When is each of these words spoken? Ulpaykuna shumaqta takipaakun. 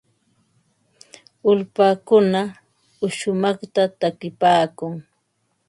Ulpaykuna 1.49 2.41
shumaqta 3.17 3.83
takipaakun. 3.99 4.93